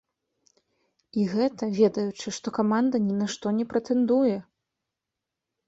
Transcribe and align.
І 1.23 1.25
гэта, 1.33 1.63
ведаючы, 1.81 2.27
што 2.39 2.47
каманда 2.57 3.03
ні 3.11 3.21
на 3.21 3.29
што 3.37 3.55
не 3.61 3.65
прэтэндуе! 3.75 4.35